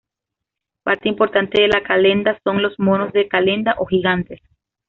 [0.81, 4.41] Parte importante de La calenda son los monos de calenda o gigantes.